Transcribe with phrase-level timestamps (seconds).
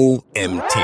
[0.00, 0.78] OMT.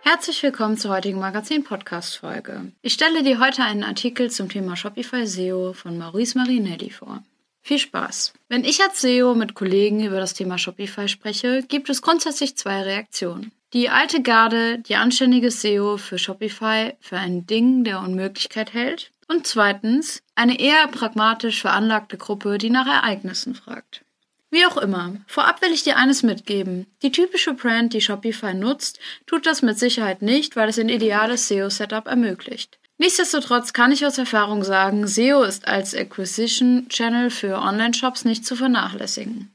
[0.00, 2.72] Herzlich willkommen zur heutigen Magazin-Podcast-Folge.
[2.80, 7.22] Ich stelle dir heute einen Artikel zum Thema Shopify SEO von Maurice Marinelli vor.
[7.60, 8.32] Viel Spaß!
[8.48, 12.80] Wenn ich als SEO mit Kollegen über das Thema Shopify spreche, gibt es grundsätzlich zwei
[12.84, 13.52] Reaktionen.
[13.74, 19.12] Die alte Garde, die anständige SEO für Shopify für ein Ding der Unmöglichkeit hält.
[19.28, 24.06] Und zweitens eine eher pragmatisch veranlagte Gruppe, die nach Ereignissen fragt.
[24.50, 26.86] Wie auch immer, vorab will ich dir eines mitgeben.
[27.02, 31.46] Die typische Brand, die Shopify nutzt, tut das mit Sicherheit nicht, weil es ein ideales
[31.46, 32.80] SEO-Setup ermöglicht.
[32.98, 38.56] Nichtsdestotrotz kann ich aus Erfahrung sagen, SEO ist als Acquisition Channel für Online-Shops nicht zu
[38.56, 39.50] vernachlässigen.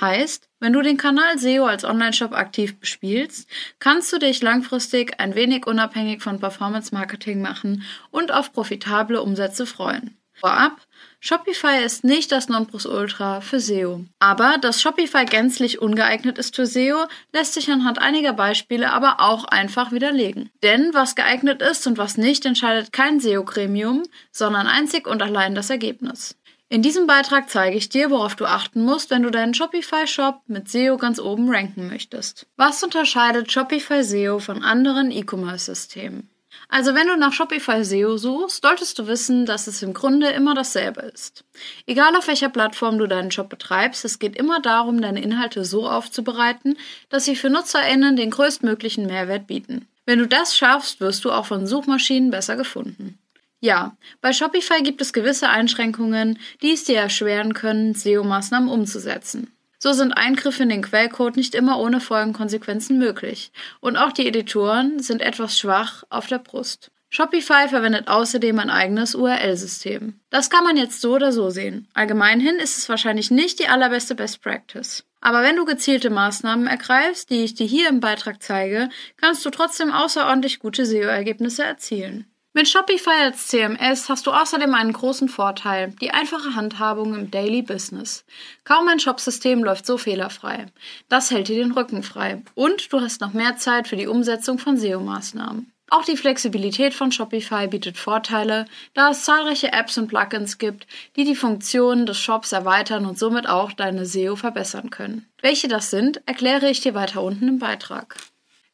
[0.00, 5.34] Heißt, wenn du den Kanal SEO als Online-Shop aktiv bespielst, kannst du dich langfristig ein
[5.34, 10.16] wenig unabhängig von Performance-Marketing machen und auf profitable Umsätze freuen.
[10.32, 10.80] Vorab,
[11.24, 14.04] Shopify ist nicht das Nonplusultra für SEO.
[14.18, 19.44] Aber dass Shopify gänzlich ungeeignet ist für SEO, lässt sich anhand einiger Beispiele aber auch
[19.44, 20.50] einfach widerlegen.
[20.64, 25.70] Denn was geeignet ist und was nicht, entscheidet kein SEO-Gremium, sondern einzig und allein das
[25.70, 26.34] Ergebnis.
[26.68, 30.68] In diesem Beitrag zeige ich dir, worauf du achten musst, wenn du deinen Shopify-Shop mit
[30.68, 32.48] SEO ganz oben ranken möchtest.
[32.56, 36.31] Was unterscheidet Shopify SEO von anderen E-Commerce-Systemen?
[36.72, 40.54] Also wenn du nach Shopify SEO suchst, solltest du wissen, dass es im Grunde immer
[40.54, 41.44] dasselbe ist.
[41.84, 45.86] Egal auf welcher Plattform du deinen Shop betreibst, es geht immer darum, deine Inhalte so
[45.86, 46.78] aufzubereiten,
[47.10, 49.86] dass sie für NutzerInnen den größtmöglichen Mehrwert bieten.
[50.06, 53.18] Wenn du das schaffst, wirst du auch von Suchmaschinen besser gefunden.
[53.60, 59.52] Ja, bei Shopify gibt es gewisse Einschränkungen, die es dir erschweren können, SEO-Maßnahmen umzusetzen.
[59.82, 63.50] So sind Eingriffe in den Quellcode nicht immer ohne Folgenkonsequenzen möglich.
[63.80, 66.92] Und auch die Editoren sind etwas schwach auf der Brust.
[67.10, 70.20] Shopify verwendet außerdem ein eigenes URL-System.
[70.30, 71.88] Das kann man jetzt so oder so sehen.
[71.94, 75.02] Allgemeinhin ist es wahrscheinlich nicht die allerbeste Best Practice.
[75.20, 79.50] Aber wenn du gezielte Maßnahmen ergreifst, die ich dir hier im Beitrag zeige, kannst du
[79.50, 82.31] trotzdem außerordentlich gute SEO-Ergebnisse erzielen.
[82.54, 87.62] Mit Shopify als CMS hast du außerdem einen großen Vorteil, die einfache Handhabung im Daily
[87.62, 88.26] Business.
[88.64, 90.66] Kaum ein Shopsystem läuft so fehlerfrei.
[91.08, 92.42] Das hält dir den Rücken frei.
[92.54, 95.72] Und du hast noch mehr Zeit für die Umsetzung von SEO-Maßnahmen.
[95.88, 101.24] Auch die Flexibilität von Shopify bietet Vorteile, da es zahlreiche Apps und Plugins gibt, die
[101.24, 105.26] die Funktionen des Shops erweitern und somit auch deine SEO verbessern können.
[105.40, 108.16] Welche das sind, erkläre ich dir weiter unten im Beitrag.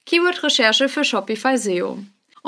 [0.06, 1.98] Keyword-Recherche für Shopify SEO.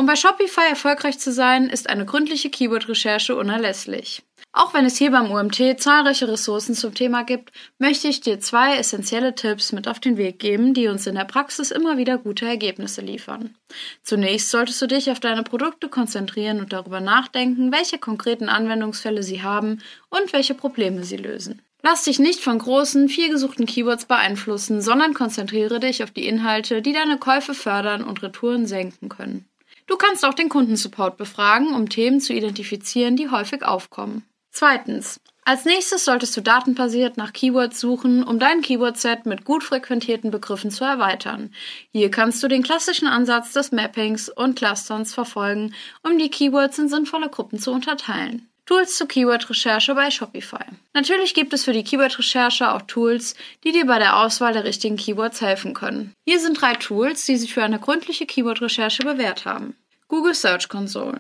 [0.00, 4.22] Um bei Shopify erfolgreich zu sein, ist eine gründliche Keyword-Recherche unerlässlich.
[4.50, 8.78] Auch wenn es hier beim UMT zahlreiche Ressourcen zum Thema gibt, möchte ich dir zwei
[8.78, 12.47] essentielle Tipps mit auf den Weg geben, die uns in der Praxis immer wieder gute
[12.47, 13.55] Ergebnisse liefern.
[14.03, 19.43] Zunächst solltest du dich auf deine Produkte konzentrieren und darüber nachdenken, welche konkreten Anwendungsfälle sie
[19.43, 21.60] haben und welche Probleme sie lösen.
[21.83, 26.81] Lass dich nicht von großen, viel gesuchten Keywords beeinflussen, sondern konzentriere dich auf die Inhalte,
[26.81, 29.50] die deine Käufe fördern und Retouren senken können.
[29.86, 34.24] Du kannst auch den Kundensupport befragen, um Themen zu identifizieren, die häufig aufkommen.
[34.50, 35.20] Zweitens.
[35.42, 40.70] Als nächstes solltest du datenbasiert nach Keywords suchen, um dein Keyword-Set mit gut frequentierten Begriffen
[40.70, 41.52] zu erweitern.
[41.92, 46.88] Hier kannst du den klassischen Ansatz des Mappings und Clusterns verfolgen, um die Keywords in
[46.88, 48.50] sinnvolle Gruppen zu unterteilen.
[48.70, 50.64] Tools zur Keyword-Recherche bei Shopify.
[50.94, 54.97] Natürlich gibt es für die Keyword-Recherche auch Tools, die dir bei der Auswahl der richtigen
[54.97, 56.14] Keywords helfen können.
[56.25, 59.75] Hier sind drei Tools, die sich für eine gründliche Keyword-Recherche bewährt haben.
[60.06, 61.19] Google Search Console.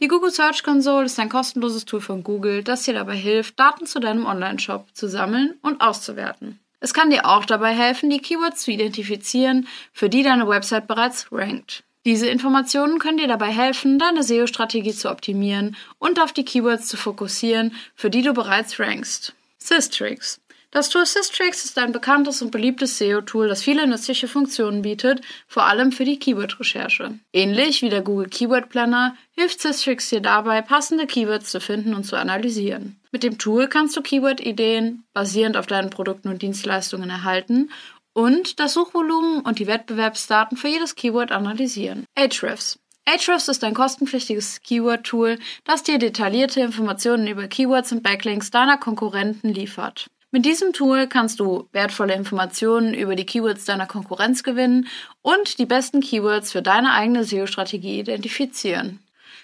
[0.00, 3.86] Die Google Search Console ist ein kostenloses Tool von Google, das dir dabei hilft, Daten
[3.86, 6.58] zu deinem Online-Shop zu sammeln und auszuwerten.
[6.80, 11.30] Es kann dir auch dabei helfen, die Keywords zu identifizieren, für die deine Website bereits
[11.30, 11.84] rankt.
[12.06, 16.96] Diese Informationen können dir dabei helfen, deine SEO-Strategie zu optimieren und auf die Keywords zu
[16.96, 19.34] fokussieren, für die du bereits rankst.
[19.58, 20.40] Systrix.
[20.72, 25.64] Das Tool Systrix ist ein bekanntes und beliebtes SEO-Tool, das viele nützliche Funktionen bietet, vor
[25.64, 27.18] allem für die Keyword-Recherche.
[27.32, 32.04] Ähnlich wie der Google Keyword Planner hilft Systrix dir dabei, passende Keywords zu finden und
[32.04, 33.00] zu analysieren.
[33.10, 37.70] Mit dem Tool kannst du Keyword-Ideen basierend auf deinen Produkten und Dienstleistungen erhalten
[38.12, 42.04] und das Suchvolumen und die Wettbewerbsdaten für jedes Keyword analysieren.
[42.14, 42.78] Ahrefs.
[43.06, 49.52] Ahrefs ist ein kostenpflichtiges Keyword-Tool, das dir detaillierte Informationen über Keywords und Backlinks deiner Konkurrenten
[49.52, 50.06] liefert.
[50.32, 54.86] Mit diesem Tool kannst du wertvolle Informationen über die Keywords deiner Konkurrenz gewinnen
[55.22, 59.00] und die besten Keywords für deine eigene SEO-Strategie identifizieren.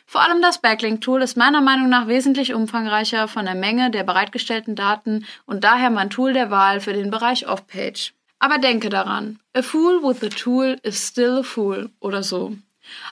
[0.06, 4.76] Vor allem das Backlink-Tool ist meiner Meinung nach wesentlich umfangreicher von der Menge der bereitgestellten
[4.76, 8.14] Daten und daher mein Tool der Wahl für den Bereich Off-Page.
[8.38, 12.56] Aber denke daran, a fool with a tool is still a fool oder so.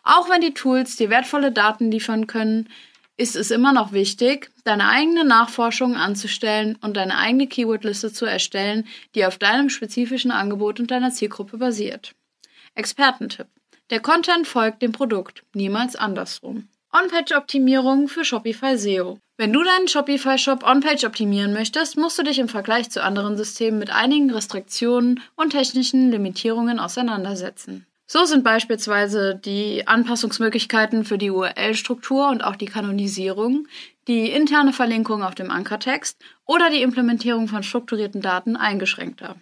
[0.03, 2.69] Auch wenn die Tools dir wertvolle Daten liefern können,
[3.17, 8.87] ist es immer noch wichtig, deine eigene Nachforschung anzustellen und deine eigene Keywordliste zu erstellen,
[9.15, 12.15] die auf deinem spezifischen Angebot und deiner Zielgruppe basiert.
[12.75, 13.47] Expertentipp.
[13.91, 16.69] Der Content folgt dem Produkt, niemals andersrum.
[16.97, 19.19] On-Page-Optimierung für Shopify SEO.
[19.37, 23.81] Wenn du deinen Shopify-Shop on-page optimieren möchtest, musst du dich im Vergleich zu anderen Systemen
[23.81, 27.85] mit einigen Restriktionen und technischen Limitierungen auseinandersetzen.
[28.07, 33.67] So sind beispielsweise die Anpassungsmöglichkeiten für die URL-Struktur und auch die Kanonisierung,
[34.07, 39.35] die interne Verlinkung auf dem Ankertext oder die Implementierung von strukturierten Daten eingeschränkter.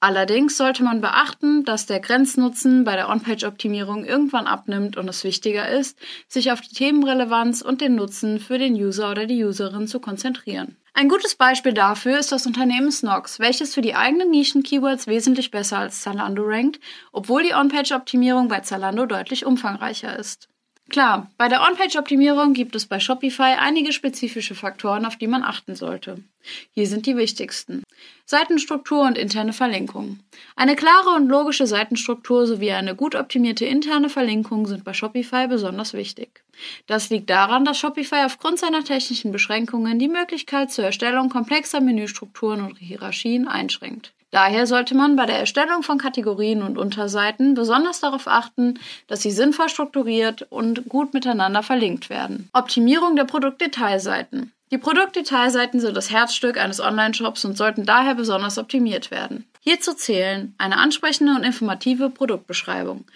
[0.00, 5.68] Allerdings sollte man beachten, dass der Grenznutzen bei der On-Page-Optimierung irgendwann abnimmt und es wichtiger
[5.68, 5.98] ist,
[6.28, 10.76] sich auf die Themenrelevanz und den Nutzen für den User oder die Userin zu konzentrieren.
[10.98, 15.78] Ein gutes Beispiel dafür ist das Unternehmen Snox, welches für die eigenen Nischen-Keywords wesentlich besser
[15.78, 16.80] als Zalando rankt,
[17.12, 20.48] obwohl die On-Page-Optimierung bei Zalando deutlich umfangreicher ist.
[20.88, 25.74] Klar, bei der On-Page-Optimierung gibt es bei Shopify einige spezifische Faktoren, auf die man achten
[25.74, 26.22] sollte.
[26.70, 27.82] Hier sind die wichtigsten.
[28.24, 30.20] Seitenstruktur und interne Verlinkung.
[30.54, 35.92] Eine klare und logische Seitenstruktur sowie eine gut optimierte interne Verlinkung sind bei Shopify besonders
[35.92, 36.44] wichtig.
[36.86, 42.62] Das liegt daran, dass Shopify aufgrund seiner technischen Beschränkungen die Möglichkeit zur Erstellung komplexer Menüstrukturen
[42.62, 44.12] und Hierarchien einschränkt.
[44.36, 49.30] Daher sollte man bei der Erstellung von Kategorien und Unterseiten besonders darauf achten, dass sie
[49.30, 52.50] sinnvoll strukturiert und gut miteinander verlinkt werden.
[52.52, 54.52] Optimierung der Produktdetailseiten.
[54.70, 59.46] Die Produktdetailseiten sind das Herzstück eines Online-Shops und sollten daher besonders optimiert werden.
[59.60, 63.06] Hierzu zählen eine ansprechende und informative Produktbeschreibung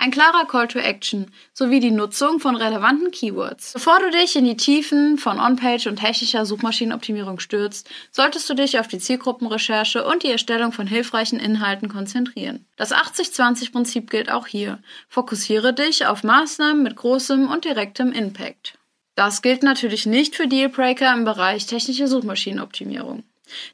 [0.00, 3.74] ein klarer Call to Action sowie die Nutzung von relevanten Keywords.
[3.74, 8.78] Bevor du dich in die Tiefen von On-Page und technischer Suchmaschinenoptimierung stürzt, solltest du dich
[8.78, 12.66] auf die Zielgruppenrecherche und die Erstellung von hilfreichen Inhalten konzentrieren.
[12.76, 14.78] Das 80-20-Prinzip gilt auch hier.
[15.08, 18.78] Fokussiere dich auf Maßnahmen mit großem und direktem Impact.
[19.16, 23.22] Das gilt natürlich nicht für Dealbreaker im Bereich technische Suchmaschinenoptimierung.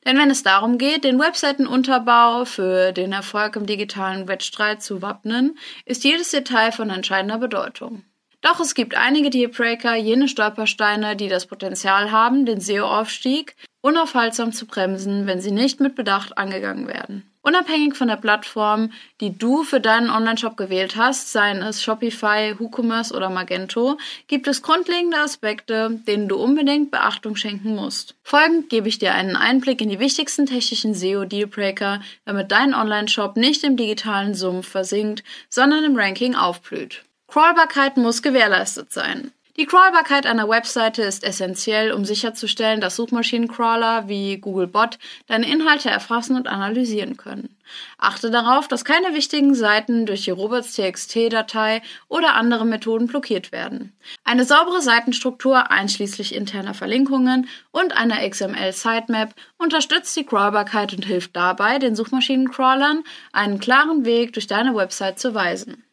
[0.05, 5.59] Denn wenn es darum geht, den Webseitenunterbau für den Erfolg im digitalen Wettstreit zu wappnen,
[5.85, 8.03] ist jedes Detail von entscheidender Bedeutung.
[8.43, 14.67] Doch es gibt einige Dealbreaker, jene Stolpersteine, die das Potenzial haben, den SEO-Aufstieg unaufhaltsam zu
[14.67, 17.31] bremsen, wenn sie nicht mit Bedacht angegangen werden.
[17.47, 18.91] Unabhängig von der Plattform,
[19.21, 24.63] die du für deinen Onlineshop gewählt hast, seien es Shopify, WooCommerce oder Magento, gibt es
[24.63, 28.17] grundlegende Aspekte, denen du unbedingt Beachtung schenken musst.
[28.25, 33.63] Folgend gebe ich dir einen Einblick in die wichtigsten technischen SEO-Dealbreaker, damit dein Onlineshop nicht
[33.63, 37.05] im digitalen Sumpf versinkt, sondern im Ranking aufblüht.
[37.29, 39.31] Crawlbarkeit muss gewährleistet sein.
[39.59, 44.99] Die Crawlbarkeit einer Webseite ist essentiell, um sicherzustellen, dass Suchmaschinencrawler wie Googlebot
[45.29, 47.57] deine Inhalte erfassen und analysieren können.
[47.97, 53.97] Achte darauf, dass keine wichtigen Seiten durch die robots.txt-Datei oder andere Methoden blockiert werden.
[54.25, 61.79] Eine saubere Seitenstruktur einschließlich interner Verlinkungen und einer XML-Sitemap unterstützt die Crawlbarkeit und hilft dabei,
[61.79, 65.86] den Suchmaschinencrawlern einen klaren Weg durch deine Website zu weisen.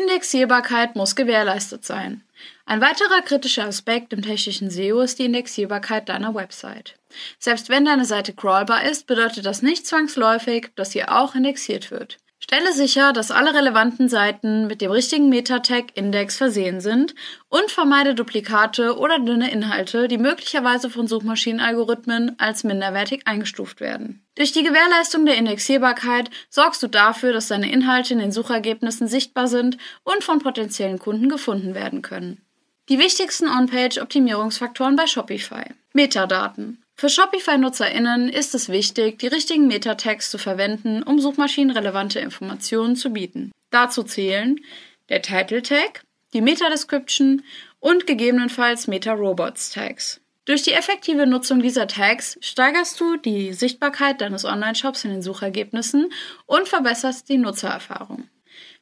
[0.00, 2.22] Indexierbarkeit muss gewährleistet sein.
[2.64, 6.94] Ein weiterer kritischer Aspekt im technischen SEO ist die Indexierbarkeit deiner Website.
[7.38, 12.18] Selbst wenn deine Seite crawlbar ist, bedeutet das nicht zwangsläufig, dass sie auch indexiert wird.
[12.42, 17.14] Stelle sicher, dass alle relevanten Seiten mit dem richtigen Meta-Tag-Index versehen sind
[17.50, 24.24] und vermeide Duplikate oder dünne Inhalte, die möglicherweise von Suchmaschinenalgorithmen als minderwertig eingestuft werden.
[24.36, 29.46] Durch die Gewährleistung der Indexierbarkeit sorgst du dafür, dass deine Inhalte in den Suchergebnissen sichtbar
[29.46, 32.40] sind und von potenziellen Kunden gefunden werden können.
[32.88, 35.64] Die wichtigsten On-Page-Optimierungsfaktoren bei Shopify.
[35.92, 36.82] Metadaten.
[37.00, 43.52] Für Shopify-NutzerInnen ist es wichtig, die richtigen Meta-Tags zu verwenden, um suchmaschinenrelevante Informationen zu bieten.
[43.70, 44.60] Dazu zählen
[45.08, 46.02] der Title-Tag,
[46.34, 47.42] die Meta-Description
[47.78, 50.20] und gegebenenfalls Meta-Robots-Tags.
[50.44, 56.12] Durch die effektive Nutzung dieser Tags steigerst du die Sichtbarkeit deines Online-Shops in den Suchergebnissen
[56.44, 58.28] und verbesserst die Nutzererfahrung.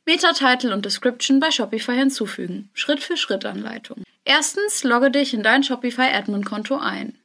[0.06, 2.68] Meta-Title und Description bei Shopify hinzufügen.
[2.74, 4.02] Schritt-für-Schritt-Anleitung.
[4.24, 7.16] Erstens, logge dich in dein Shopify-Admin-Konto ein.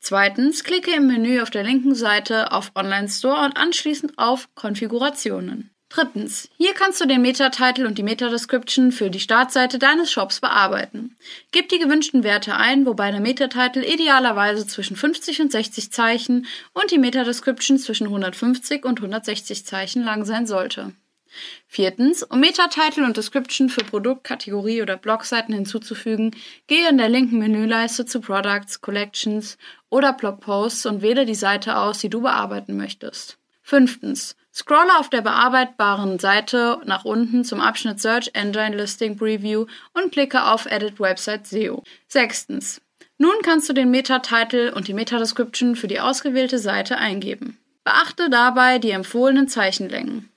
[0.00, 5.70] Zweitens, klicke im Menü auf der linken Seite auf Online Store und anschließend auf Konfigurationen.
[5.90, 11.16] Drittens, hier kannst du den Meta-Title und die Meta-Description für die Startseite deines Shops bearbeiten.
[11.50, 16.92] Gib die gewünschten Werte ein, wobei der Meta-Title idealerweise zwischen 50 und 60 Zeichen und
[16.92, 20.92] die Meta-Description zwischen 150 und 160 Zeichen lang sein sollte.
[21.66, 26.34] Viertens, um Meta-Title und Description für Produkt, Kategorie oder Blogseiten hinzuzufügen,
[26.66, 29.58] gehe in der linken Menüleiste zu Products, Collections
[29.88, 33.38] oder Blogposts und wähle die Seite aus, die du bearbeiten möchtest.
[33.62, 40.10] Fünftens, Scrolle auf der bearbeitbaren Seite nach unten zum Abschnitt Search Engine Listing Preview und
[40.10, 41.84] klicke auf Edit Website SEO.
[42.08, 42.80] Sechstens.
[43.16, 47.58] Nun kannst du den Meta-Title und die Meta-Description für die ausgewählte Seite eingeben.
[47.84, 50.30] Beachte dabei die empfohlenen Zeichenlängen.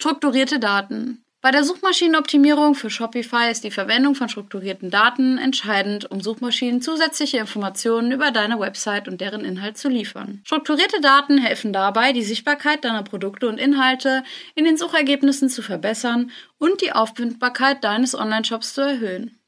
[0.00, 1.22] Strukturierte Daten.
[1.42, 7.36] Bei der Suchmaschinenoptimierung für Shopify ist die Verwendung von strukturierten Daten entscheidend, um Suchmaschinen zusätzliche
[7.36, 10.40] Informationen über deine Website und deren Inhalt zu liefern.
[10.44, 16.30] Strukturierte Daten helfen dabei, die Sichtbarkeit deiner Produkte und Inhalte in den Suchergebnissen zu verbessern
[16.56, 19.39] und die Auffindbarkeit deines Online-Shops zu erhöhen.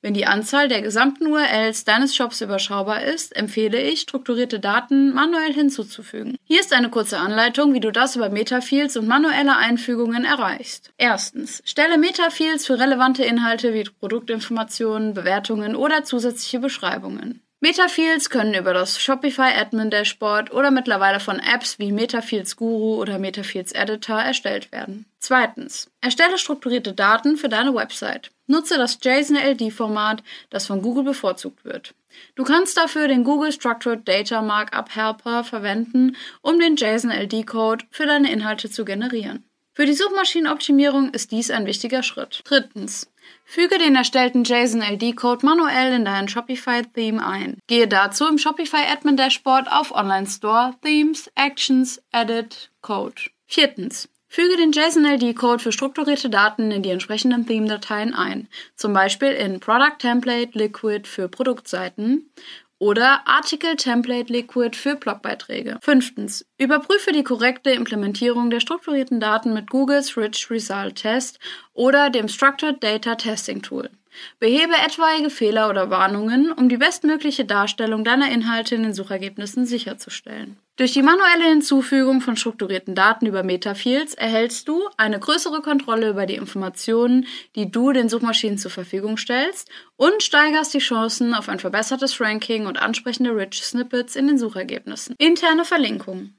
[0.00, 5.52] Wenn die Anzahl der gesamten URLs deines Shops überschaubar ist, empfehle ich, strukturierte Daten manuell
[5.52, 6.36] hinzuzufügen.
[6.44, 10.92] Hier ist eine kurze Anleitung, wie du das über Metafields und manuelle Einfügungen erreichst.
[10.98, 17.42] Erstens, stelle Metafields für relevante Inhalte wie Produktinformationen, Bewertungen oder zusätzliche Beschreibungen.
[17.60, 23.18] Metafields können über das Shopify Admin Dashboard oder mittlerweile von Apps wie Metafields Guru oder
[23.18, 25.06] Metafields Editor erstellt werden.
[25.18, 25.90] Zweitens.
[26.00, 28.30] Erstelle strukturierte Daten für deine Website.
[28.46, 31.94] Nutze das JSON-LD-Format, das von Google bevorzugt wird.
[32.36, 38.30] Du kannst dafür den Google Structured Data Markup Helper verwenden, um den JSON-LD-Code für deine
[38.30, 39.44] Inhalte zu generieren.
[39.74, 42.42] Für die Suchmaschinenoptimierung ist dies ein wichtiger Schritt.
[42.44, 43.10] Drittens.
[43.44, 47.58] Füge den erstellten JSON-LD-Code manuell in dein Shopify-Theme ein.
[47.66, 53.22] Gehe dazu im Shopify Admin Dashboard auf Online Store, Themes, Actions, Edit, Code.
[53.46, 54.08] Viertens.
[54.30, 59.98] Füge den JSON-LD-Code für strukturierte Daten in die entsprechenden Theme-Dateien ein, zum Beispiel in Product
[59.98, 62.30] Template Liquid für Produktseiten
[62.78, 65.78] oder Article Template Liquid für Blogbeiträge.
[65.82, 66.44] Fünftens.
[66.58, 71.38] Überprüfe die korrekte Implementierung der strukturierten Daten mit Googles Rich Result Test
[71.74, 73.90] oder dem Structured Data Testing Tool.
[74.38, 80.56] Behebe etwaige Fehler oder Warnungen, um die bestmögliche Darstellung deiner Inhalte in den Suchergebnissen sicherzustellen.
[80.78, 86.24] Durch die manuelle Hinzufügung von strukturierten Daten über Metafields erhältst du eine größere Kontrolle über
[86.24, 91.58] die Informationen, die du den Suchmaschinen zur Verfügung stellst und steigerst die Chancen auf ein
[91.58, 95.16] verbessertes Ranking und ansprechende Rich Snippets in den Suchergebnissen.
[95.18, 96.34] Interne Verlinkung.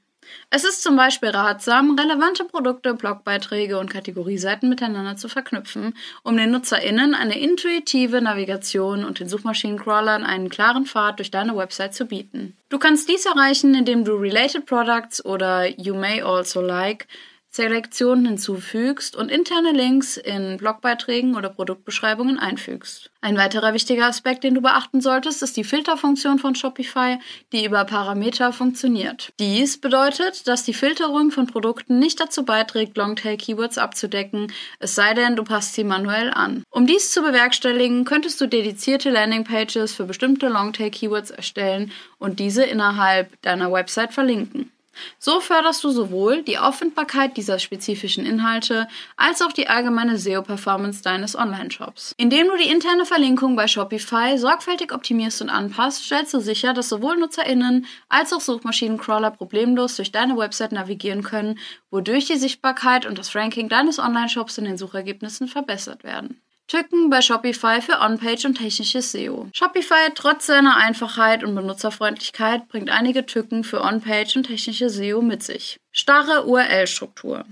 [0.50, 6.50] Es ist zum Beispiel ratsam, relevante Produkte, Blogbeiträge und Kategorieseiten miteinander zu verknüpfen, um den
[6.50, 12.56] NutzerInnen eine intuitive Navigation und den Suchmaschinencrawlern einen klaren Pfad durch deine Website zu bieten.
[12.68, 17.06] Du kannst dies erreichen, indem du Related Products oder You May Also Like
[17.52, 23.10] Selektionen hinzufügst und interne Links in Blogbeiträgen oder Produktbeschreibungen einfügst.
[23.20, 27.18] Ein weiterer wichtiger Aspekt, den du beachten solltest, ist die Filterfunktion von Shopify,
[27.52, 29.32] die über Parameter funktioniert.
[29.40, 35.34] Dies bedeutet, dass die Filterung von Produkten nicht dazu beiträgt, Longtail-Keywords abzudecken, es sei denn,
[35.34, 36.62] du passt sie manuell an.
[36.70, 43.42] Um dies zu bewerkstelligen, könntest du dedizierte Landingpages für bestimmte Longtail-Keywords erstellen und diese innerhalb
[43.42, 44.70] deiner Website verlinken.
[45.18, 51.36] So förderst du sowohl die Auffindbarkeit dieser spezifischen Inhalte als auch die allgemeine SEO-Performance deines
[51.36, 52.14] Online-Shops.
[52.16, 56.88] Indem du die interne Verlinkung bei Shopify sorgfältig optimierst und anpasst, stellst du sicher, dass
[56.88, 61.58] sowohl NutzerInnen als auch Suchmaschinencrawler problemlos durch deine Website navigieren können,
[61.90, 66.40] wodurch die Sichtbarkeit und das Ranking deines Online-Shops in den Suchergebnissen verbessert werden.
[66.70, 69.48] Tücken bei Shopify für On-Page und technisches SEO.
[69.52, 75.42] Shopify trotz seiner Einfachheit und Benutzerfreundlichkeit bringt einige Tücken für On-Page und technische SEO mit
[75.42, 75.80] sich.
[75.90, 77.44] Starre URL-Struktur.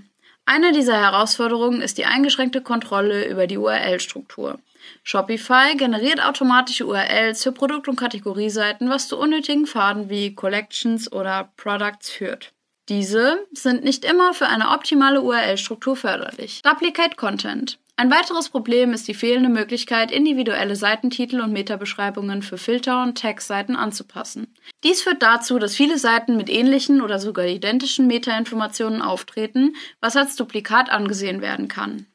[0.45, 4.57] Eine dieser Herausforderungen ist die eingeschränkte Kontrolle über die URL-Struktur.
[5.03, 11.51] Shopify generiert automatische URLs für Produkt- und Kategorieseiten, was zu unnötigen Faden wie Collections oder
[11.57, 12.53] Products führt.
[12.87, 16.61] Diese sind nicht immer für eine optimale URL-Struktur förderlich.
[16.61, 17.77] Duplicate Content.
[17.99, 23.75] Ein weiteres Problem ist die fehlende Möglichkeit, individuelle Seitentitel und Metabeschreibungen für Filter- und Textseiten
[23.75, 24.55] anzupassen.
[24.85, 30.37] Dies führt dazu, dass viele Seiten mit ähnlichen oder sogar identischen Metainformationen auftreten, was als
[30.37, 32.05] Duplikat angesehen werden kann.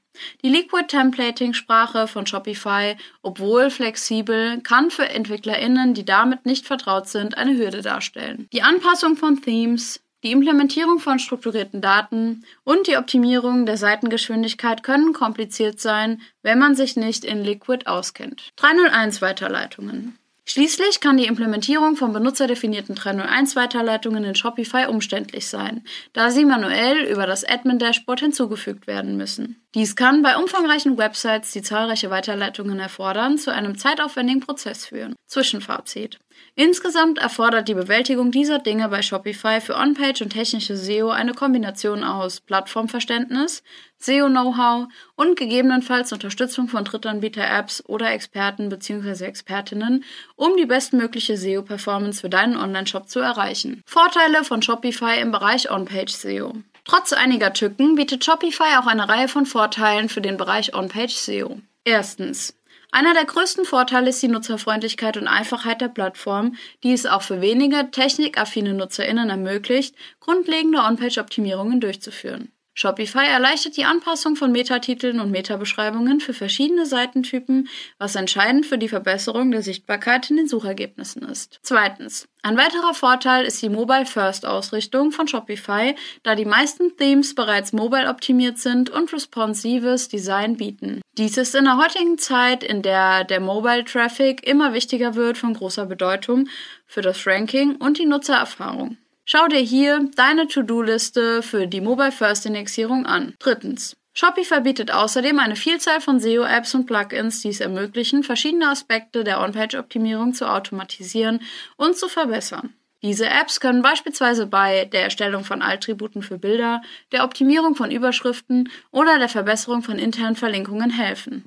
[0.43, 7.09] Die Liquid Templating Sprache von Shopify, obwohl flexibel, kann für EntwicklerInnen, die damit nicht vertraut
[7.09, 8.49] sind, eine Hürde darstellen.
[8.55, 15.12] Die Anpassung von Themes, die Implementierung von strukturierten Daten und die Optimierung der Seitengeschwindigkeit können
[15.12, 18.52] kompliziert sein, wenn man sich nicht in Liquid auskennt.
[18.57, 20.19] 301 Weiterleitungen.
[20.47, 27.26] Schließlich kann die Implementierung von benutzerdefinierten 301-Weiterleitungen in Shopify umständlich sein, da sie manuell über
[27.26, 29.64] das Admin-Dashboard hinzugefügt werden müssen.
[29.75, 35.14] Dies kann bei umfangreichen Websites, die zahlreiche Weiterleitungen erfordern, zu einem zeitaufwendigen Prozess führen.
[35.26, 36.19] Zwischenfazit.
[36.56, 42.04] Insgesamt erfordert die Bewältigung dieser Dinge bei Shopify für On-Page und technische SEO eine Kombination
[42.04, 43.64] aus Plattformverständnis,
[43.99, 49.25] SEO-Know-how und gegebenenfalls Unterstützung von Drittanbieter-Apps oder Experten bzw.
[49.25, 50.04] Expertinnen,
[50.37, 53.82] um die bestmögliche SEO-Performance für deinen Online-Shop zu erreichen.
[53.84, 56.54] Vorteile von Shopify im Bereich On-Page SEO.
[56.84, 61.58] Trotz einiger Tücken bietet Shopify auch eine Reihe von Vorteilen für den Bereich On-Page SEO.
[61.82, 62.54] Erstens.
[62.95, 67.41] Einer der größten Vorteile ist die Nutzerfreundlichkeit und Einfachheit der Plattform, die es auch für
[67.41, 72.53] wenige technikaffine NutzerInnen ermöglicht, grundlegende On-Page-Optimierungen durchzuführen.
[72.75, 78.88] Shopify erleichtert die Anpassung von Metatiteln und Metabeschreibungen für verschiedene Seitentypen, was entscheidend für die
[78.88, 81.61] Verbesserung der Sichtbarkeit in den Suchergebnissen ist.
[81.62, 82.26] Zweitens.
[82.43, 87.73] Ein weiterer Vorteil ist die Mobile First Ausrichtung von Shopify, da die meisten Themes bereits
[87.73, 91.00] mobile optimiert sind und responsives Design bieten.
[91.16, 95.54] Dies ist in der heutigen Zeit, in der der Mobile Traffic immer wichtiger wird, von
[95.54, 96.49] großer Bedeutung
[96.87, 98.99] für das Ranking und die Nutzererfahrung.
[99.26, 103.35] Schau dir hier deine To-Do-Liste für die Mobile First Indexierung an.
[103.38, 103.97] Drittens.
[104.12, 109.40] Shopify bietet außerdem eine Vielzahl von SEO-Apps und Plugins, die es ermöglichen, verschiedene Aspekte der
[109.40, 111.40] On-Page-Optimierung zu automatisieren
[111.76, 112.75] und zu verbessern.
[113.02, 118.71] Diese Apps können beispielsweise bei der Erstellung von Alttributen für Bilder, der Optimierung von Überschriften
[118.93, 121.45] oder der Verbesserung von internen Verlinkungen helfen.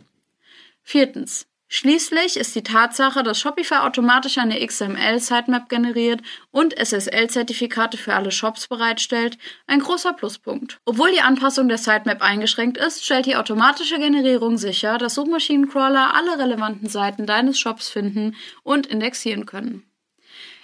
[0.83, 1.47] Viertens.
[1.69, 8.67] Schließlich ist die Tatsache, dass Shopify automatisch eine XML-Sitemap generiert und SSL-Zertifikate für alle Shops
[8.67, 10.79] bereitstellt, ein großer Pluspunkt.
[10.85, 16.39] Obwohl die Anpassung der Sitemap eingeschränkt ist, stellt die automatische Generierung sicher, dass Suchmaschinencrawler alle
[16.39, 19.83] relevanten Seiten deines Shops finden und indexieren können.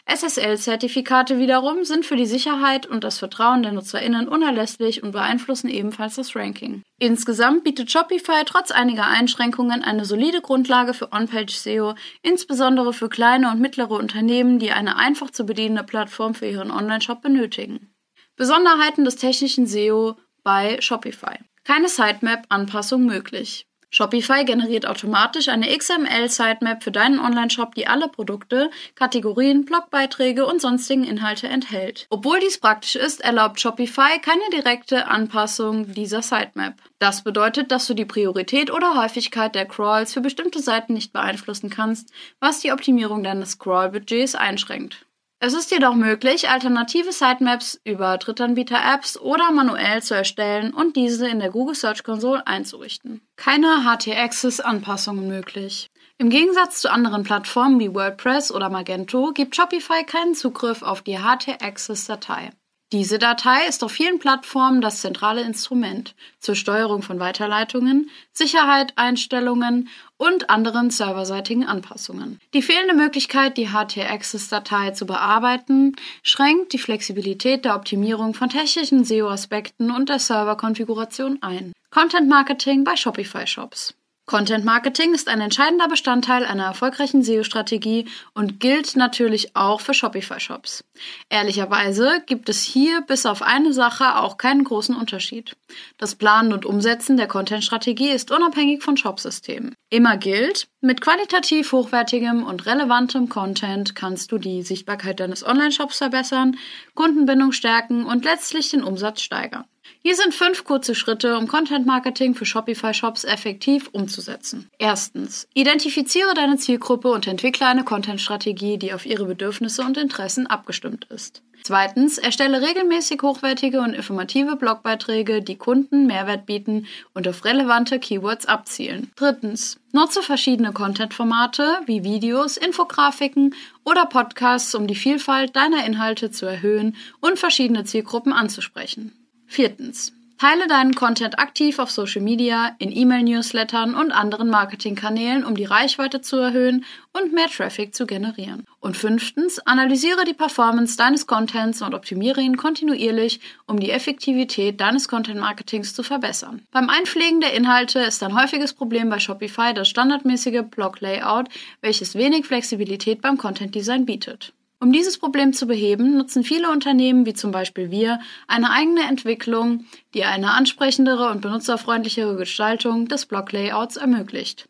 [0.06, 6.16] SSL-Zertifikate wiederum sind für die Sicherheit und das Vertrauen der NutzerInnen unerlässlich und beeinflussen ebenfalls
[6.16, 6.84] das Ranking.
[7.00, 13.62] Insgesamt bietet Shopify trotz einiger Einschränkungen eine solide Grundlage für On-Page-SEO, insbesondere für kleine und
[13.62, 17.94] mittlere Unternehmen, die eine einfach zu bedienende Plattform für ihren Online-Shop benötigen.
[18.36, 21.38] Besonderheiten des technischen SEO bei Shopify.
[21.64, 23.68] Keine Sitemap-Anpassung möglich.
[23.94, 31.04] Shopify generiert automatisch eine XML-Sitemap für deinen Online-Shop, die alle Produkte, Kategorien, Blogbeiträge und sonstigen
[31.04, 32.08] Inhalte enthält.
[32.10, 36.74] Obwohl dies praktisch ist, erlaubt Shopify keine direkte Anpassung dieser Sitemap.
[36.98, 41.70] Das bedeutet, dass du die Priorität oder Häufigkeit der Crawls für bestimmte Seiten nicht beeinflussen
[41.70, 45.06] kannst, was die Optimierung deines Scroll-Budgets einschränkt.
[45.46, 51.40] Es ist jedoch möglich, alternative Sitemaps über Drittanbieter-Apps oder manuell zu erstellen und diese in
[51.40, 53.20] der Google Search Console einzurichten.
[53.36, 55.92] Keine HT-Access-Anpassungen möglich.
[56.18, 61.18] Im Gegensatz zu anderen Plattformen wie WordPress oder Magento gibt Shopify keinen Zugriff auf die
[61.18, 62.52] HT-Access-Datei.
[62.94, 69.90] Diese Datei ist auf vielen Plattformen das zentrale Instrument zur Steuerung von Weiterleitungen, Sicherheit, Einstellungen
[70.18, 72.40] und anderen serverseitigen Anpassungen.
[72.54, 79.90] Die fehlende Möglichkeit, die HT-Access-Datei zu bearbeiten, schränkt die Flexibilität der Optimierung von technischen SEO-Aspekten
[79.90, 81.74] und der Serverkonfiguration ein.
[81.90, 83.96] Content Marketing bei Shopify Shops.
[84.26, 90.86] Content Marketing ist ein entscheidender Bestandteil einer erfolgreichen SEO-Strategie und gilt natürlich auch für Shopify-Shops.
[91.28, 95.58] Ehrlicherweise gibt es hier bis auf eine Sache auch keinen großen Unterschied.
[95.98, 99.76] Das Planen und Umsetzen der Content-Strategie ist unabhängig von Shopsystemen.
[99.90, 106.56] Immer gilt, mit qualitativ hochwertigem und relevantem Content kannst du die Sichtbarkeit deines Online-Shops verbessern,
[106.96, 109.66] Kundenbindung stärken und letztlich den Umsatz steigern.
[110.06, 114.70] Hier sind fünf kurze Schritte, um Content Marketing für Shopify Shops effektiv umzusetzen.
[114.78, 121.06] Erstens, identifiziere deine Zielgruppe und entwickle eine Content-Strategie, die auf ihre Bedürfnisse und Interessen abgestimmt
[121.10, 121.42] ist.
[121.64, 128.46] Zweitens, erstelle regelmäßig hochwertige und informative Blogbeiträge, die Kunden Mehrwert bieten und auf relevante Keywords
[128.46, 129.10] abzielen.
[129.16, 136.46] Drittens, nutze verschiedene Content-Formate wie Videos, Infografiken oder Podcasts, um die Vielfalt deiner Inhalte zu
[136.46, 139.14] erhöhen und verschiedene Zielgruppen anzusprechen.
[139.54, 140.14] Viertens.
[140.40, 146.22] Teile deinen Content aktiv auf Social Media, in E-Mail-Newslettern und anderen Marketingkanälen, um die Reichweite
[146.22, 148.66] zu erhöhen und mehr Traffic zu generieren.
[148.80, 155.08] Und fünftens, analysiere die Performance deines Contents und optimiere ihn kontinuierlich, um die Effektivität deines
[155.08, 156.64] Content-Marketings zu verbessern.
[156.72, 161.48] Beim Einpflegen der Inhalte ist ein häufiges Problem bei Shopify das standardmäßige Blog-Layout,
[161.82, 164.52] welches wenig Flexibilität beim Content-Design bietet.
[164.84, 168.20] Um dieses Problem zu beheben, nutzen viele Unternehmen, wie zum Beispiel wir,
[168.50, 174.68] eine eigene Entwicklung, die eine ansprechendere und benutzerfreundlichere Gestaltung des Blog-Layouts ermöglicht.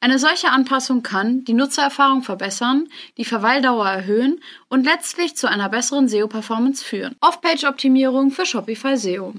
[0.00, 6.08] Eine solche Anpassung kann die Nutzererfahrung verbessern, die Verweildauer erhöhen und letztlich zu einer besseren
[6.08, 7.16] SEO-Performance führen.
[7.22, 9.32] Off-Page-Optimierung für Shopify SEO.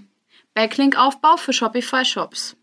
[0.55, 2.57] Backlink-Aufbau für Shopify Shops.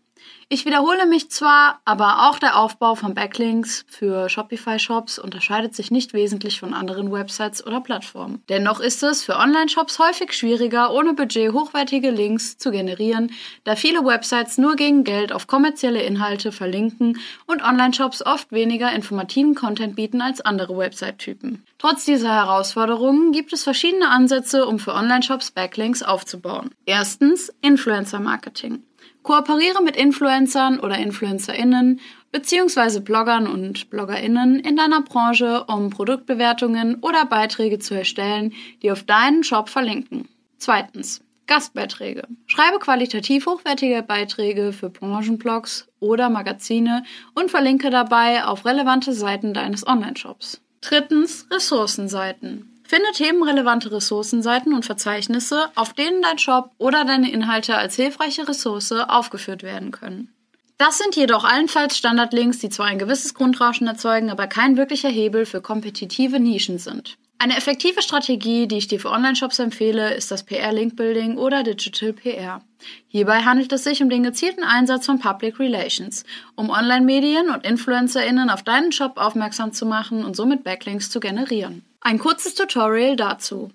[0.49, 6.13] Ich wiederhole mich zwar, aber auch der Aufbau von Backlinks für Shopify-Shops unterscheidet sich nicht
[6.13, 8.43] wesentlich von anderen Websites oder Plattformen.
[8.49, 13.31] Dennoch ist es für Online-Shops häufig schwieriger, ohne Budget hochwertige Links zu generieren,
[13.63, 19.55] da viele Websites nur gegen Geld auf kommerzielle Inhalte verlinken und Online-Shops oft weniger informativen
[19.55, 21.63] Content bieten als andere Website-Typen.
[21.77, 26.71] Trotz dieser Herausforderungen gibt es verschiedene Ansätze, um für Online-Shops Backlinks aufzubauen.
[26.85, 28.83] Erstens Influencer-Marketing.
[29.23, 31.99] Kooperiere mit Influencern oder InfluencerInnen
[32.31, 39.03] beziehungsweise Bloggern und BloggerInnen in deiner Branche, um Produktbewertungen oder Beiträge zu erstellen, die auf
[39.03, 40.27] deinen Shop verlinken.
[40.57, 41.21] Zweitens.
[41.45, 42.23] Gastbeiträge.
[42.47, 47.03] Schreibe qualitativ hochwertige Beiträge für Branchenblogs oder Magazine
[47.35, 50.61] und verlinke dabei auf relevante Seiten deines Online-Shops.
[50.79, 51.47] Drittens.
[51.51, 52.72] Ressourcenseiten.
[52.93, 58.91] Finde themenrelevante Ressourcenseiten und Verzeichnisse, auf denen dein Shop oder deine Inhalte als hilfreiche Ressource
[58.91, 60.31] aufgeführt werden können.
[60.77, 65.47] Das sind jedoch allenfalls Standardlinks, die zwar ein gewisses Grundrauschen erzeugen, aber kein wirklicher Hebel
[65.47, 67.17] für kompetitive Nischen sind.
[67.43, 72.61] Eine effektive Strategie, die ich dir für Online-Shops empfehle, ist das PR-Link-Building oder Digital PR.
[73.09, 76.23] Hierbei handelt es sich um den gezielten Einsatz von Public Relations,
[76.55, 81.83] um Online-Medien und InfluencerInnen auf deinen Shop aufmerksam zu machen und somit Backlinks zu generieren.
[81.99, 83.71] Ein kurzes Tutorial dazu.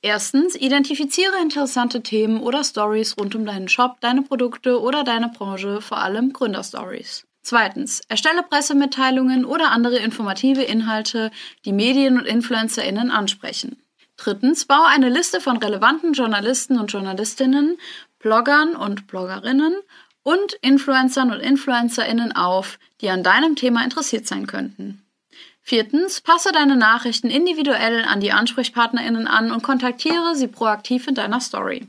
[0.00, 5.82] Erstens, identifiziere interessante Themen oder Stories rund um deinen Shop, deine Produkte oder deine Branche,
[5.82, 7.26] vor allem Gründerstories.
[7.42, 11.30] Zweitens, erstelle Pressemitteilungen oder andere informative Inhalte,
[11.64, 13.82] die Medien und InfluencerInnen ansprechen.
[14.16, 17.78] Drittens, baue eine Liste von relevanten Journalisten und Journalistinnen,
[18.18, 19.74] Bloggern und Bloggerinnen
[20.22, 25.02] und Influencern und InfluencerInnen auf, die an deinem Thema interessiert sein könnten.
[25.62, 31.40] Viertens, passe deine Nachrichten individuell an die AnsprechpartnerInnen an und kontaktiere sie proaktiv in deiner
[31.40, 31.86] Story.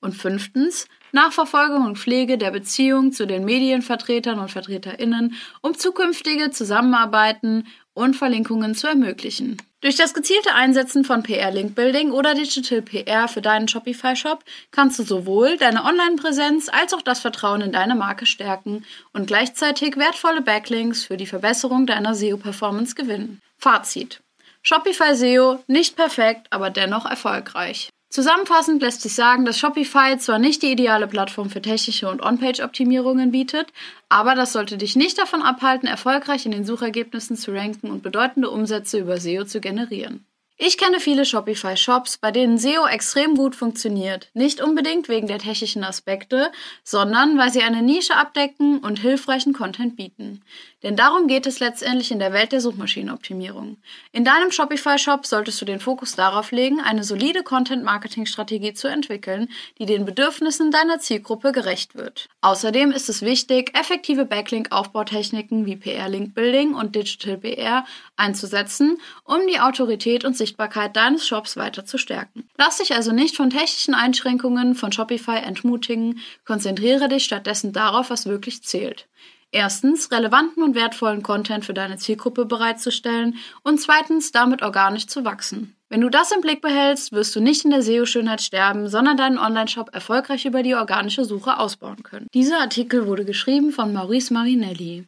[0.00, 7.66] Und fünftens, Nachverfolgung und Pflege der Beziehung zu den Medienvertretern und Vertreterinnen, um zukünftige Zusammenarbeiten
[7.94, 9.58] und Verlinkungen zu ermöglichen.
[9.82, 15.56] Durch das gezielte Einsetzen von PR-Link-Building oder Digital PR für deinen Shopify-Shop kannst du sowohl
[15.56, 21.16] deine Online-Präsenz als auch das Vertrauen in deine Marke stärken und gleichzeitig wertvolle Backlinks für
[21.16, 23.40] die Verbesserung deiner SEO-Performance gewinnen.
[23.58, 24.22] Fazit.
[24.62, 27.90] Shopify SEO nicht perfekt, aber dennoch erfolgreich.
[28.12, 33.30] Zusammenfassend lässt sich sagen, dass Shopify zwar nicht die ideale Plattform für technische und On-Page-Optimierungen
[33.30, 33.72] bietet,
[34.10, 38.50] aber das sollte dich nicht davon abhalten, erfolgreich in den Suchergebnissen zu ranken und bedeutende
[38.50, 40.26] Umsätze über SEO zu generieren.
[40.58, 44.28] Ich kenne viele Shopify-Shops, bei denen SEO extrem gut funktioniert.
[44.34, 46.52] Nicht unbedingt wegen der technischen Aspekte,
[46.84, 50.42] sondern weil sie eine Nische abdecken und hilfreichen Content bieten.
[50.82, 53.76] Denn darum geht es letztendlich in der Welt der Suchmaschinenoptimierung.
[54.10, 59.86] In deinem Shopify-Shop solltest du den Fokus darauf legen, eine solide Content-Marketing-Strategie zu entwickeln, die
[59.86, 62.28] den Bedürfnissen deiner Zielgruppe gerecht wird.
[62.40, 67.84] Außerdem ist es wichtig, effektive Backlink-Aufbautechniken wie PR-Link-Building und Digital PR
[68.16, 72.48] einzusetzen, um die Autorität und Sichtbarkeit deines Shops weiter zu stärken.
[72.58, 78.26] Lass dich also nicht von technischen Einschränkungen von Shopify entmutigen, konzentriere dich stattdessen darauf, was
[78.26, 79.06] wirklich zählt.
[79.54, 85.76] Erstens, relevanten und wertvollen Content für deine Zielgruppe bereitzustellen und zweitens, damit organisch zu wachsen.
[85.90, 89.36] Wenn du das im Blick behältst, wirst du nicht in der SEO-Schönheit sterben, sondern deinen
[89.36, 92.28] Online-Shop erfolgreich über die organische Suche ausbauen können.
[92.32, 95.04] Dieser Artikel wurde geschrieben von Maurice Marinelli.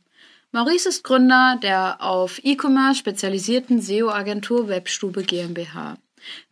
[0.53, 5.97] Maurice ist Gründer der auf E-Commerce spezialisierten SEO-Agentur Webstube GmbH.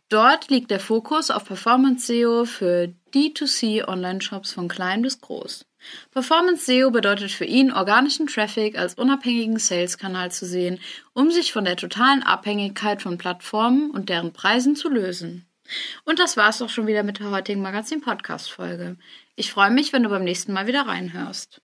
[0.09, 5.65] Dort liegt der Fokus auf Performance SEO für D2C Online-Shops von klein bis groß.
[6.11, 10.79] Performance SEO bedeutet für ihn, organischen Traffic als unabhängigen Sales-Kanal zu sehen,
[11.13, 15.45] um sich von der totalen Abhängigkeit von Plattformen und deren Preisen zu lösen.
[16.03, 18.97] Und das war's auch schon wieder mit der heutigen Magazin-Podcast-Folge.
[19.35, 21.61] Ich freue mich, wenn du beim nächsten Mal wieder reinhörst.